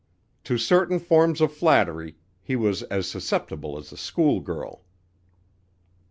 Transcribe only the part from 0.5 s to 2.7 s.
certain forms of flattery he